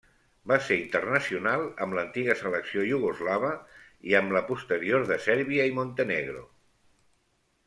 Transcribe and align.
Va 0.51 0.55
ser 0.67 0.75
internacional 0.83 1.65
amb 1.85 1.97
l'antiga 1.97 2.35
selecció 2.39 2.85
iugoslava 2.93 3.51
i 4.13 4.17
amb 4.21 4.35
la 4.39 4.43
posterior 4.49 5.07
de 5.13 5.19
Sèrbia 5.27 5.69
i 5.73 5.77
Montenegro. 5.83 6.43